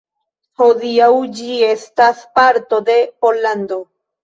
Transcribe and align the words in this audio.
Hodiaŭ 0.61 1.09
ĝi 1.41 1.59
estas 1.67 2.25
parto 2.41 2.83
de 2.91 2.99
Pollando. 3.23 3.83